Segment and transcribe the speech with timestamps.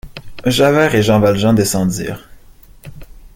[0.47, 2.27] Javert et Jean Valjean descendirent.